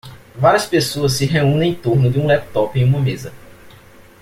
Várias 0.35 0.65
pessoas 0.65 1.13
se 1.13 1.27
reúnem 1.27 1.73
em 1.73 1.75
torno 1.75 2.09
de 2.09 2.17
um 2.17 2.25
laptop 2.25 2.79
em 2.79 2.83
uma 2.83 2.99
mesa. 2.99 3.31